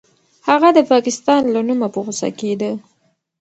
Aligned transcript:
هغه 0.47 0.69
د 0.77 0.79
پاکستان 0.91 1.41
له 1.53 1.61
نومه 1.67 1.87
په 1.93 1.99
غوسه 2.05 2.29
کېده. 2.39 2.71